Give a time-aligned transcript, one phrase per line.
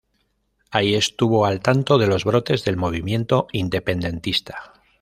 [0.71, 4.73] Ahí estuvo al tanto de los brotes del movimiento independentista.